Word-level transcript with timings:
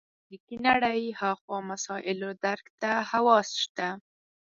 فزیکي 0.23 0.55
نړۍ 0.67 1.01
هاخوا 1.19 1.57
مسایلو 1.71 2.29
درک 2.43 2.65
ته 2.81 2.91
حواس 3.09 3.49
شته. 3.63 3.87